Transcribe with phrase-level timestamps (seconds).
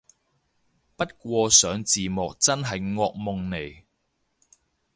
[0.95, 3.83] 不過上字幕真係惡夢嚟